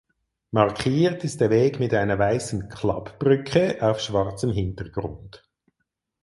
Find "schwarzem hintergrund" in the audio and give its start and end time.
3.99-5.47